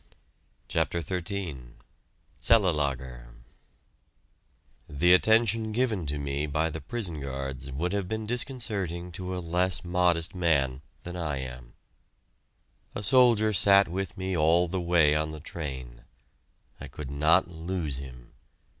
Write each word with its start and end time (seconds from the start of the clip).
CHAPTER 0.67 0.99
XIII 1.01 1.75
CELLELAGER 2.39 3.35
The 4.89 5.13
attention 5.13 5.71
given 5.73 6.07
to 6.07 6.17
me 6.17 6.47
by 6.47 6.71
the 6.71 6.81
prison 6.81 7.19
guards 7.19 7.71
would 7.71 7.93
have 7.93 8.07
been 8.07 8.25
disconcerting 8.25 9.11
to 9.11 9.37
a 9.37 9.37
less 9.37 9.83
modest 9.83 10.33
man 10.33 10.81
than 11.03 11.15
I 11.15 11.37
am. 11.37 11.75
A 12.95 13.03
soldier 13.03 13.53
sat 13.53 13.87
with 13.87 14.17
me 14.17 14.35
all 14.35 14.67
the 14.67 14.81
way 14.81 15.13
on 15.13 15.33
the 15.33 15.39
train. 15.39 16.01
I 16.79 16.87
could 16.87 17.11
not 17.11 17.47
lose 17.47 17.97
him! 17.97 18.33